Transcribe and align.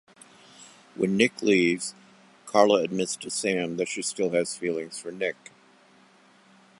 When 0.95 1.15
Nick 1.15 1.43
leaves, 1.43 1.93
Carla 2.47 2.81
admits 2.81 3.15
to 3.17 3.29
Sam 3.29 3.77
that 3.77 3.87
she 3.87 4.01
still 4.01 4.31
has 4.31 4.57
feelings 4.57 4.97
for 4.97 5.11
Nick. 5.11 5.51